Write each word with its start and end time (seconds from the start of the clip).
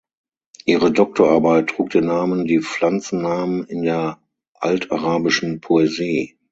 Ihre 0.65 0.91
Doktorarbeit 0.91 1.67
trug 1.69 1.91
den 1.91 2.05
Namen 2.05 2.45
"Die 2.45 2.57
Pflanzennamen 2.59 3.65
in 3.65 3.83
der 3.83 4.19
altarabischen 4.55 5.61
Poesie". 5.61 6.39